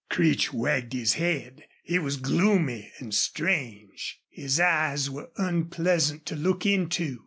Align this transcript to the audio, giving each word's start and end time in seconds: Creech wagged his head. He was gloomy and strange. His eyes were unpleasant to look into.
Creech 0.09 0.51
wagged 0.51 0.93
his 0.93 1.13
head. 1.13 1.65
He 1.83 1.99
was 1.99 2.17
gloomy 2.17 2.91
and 2.97 3.13
strange. 3.13 4.19
His 4.29 4.59
eyes 4.59 5.11
were 5.11 5.29
unpleasant 5.37 6.25
to 6.25 6.35
look 6.35 6.65
into. 6.65 7.19